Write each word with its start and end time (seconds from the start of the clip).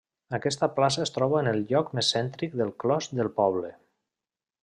Aquesta 0.35 0.67
plaça 0.77 1.03
es 1.07 1.11
troba 1.17 1.37
en 1.41 1.49
el 1.51 1.59
lloc 1.73 1.91
més 1.99 2.09
cèntric 2.15 2.57
del 2.63 2.73
clos 2.85 3.13
del 3.19 3.33
poble. 3.39 3.73